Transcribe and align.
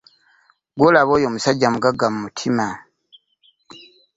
Gw'olaba 0.75 1.11
oyo 1.17 1.27
musajja 1.33 1.67
mugagga 1.73 2.05
mu 2.13 2.19
mutima 2.25 2.65